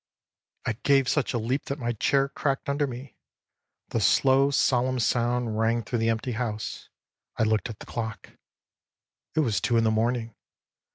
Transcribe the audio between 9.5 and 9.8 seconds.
two